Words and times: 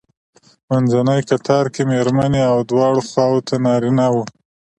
منځنی 0.69 1.19
کتار 1.29 1.65
کې 1.73 1.81
مېرمنې 1.91 2.41
او 2.51 2.57
دواړو 2.71 3.01
خواوو 3.07 3.45
ته 3.47 3.55
نارینه 3.65 4.05
وو. 4.13 4.23